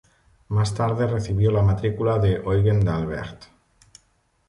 [0.47, 3.43] Más tarde recibió la matrícula de Eugen d'Albert.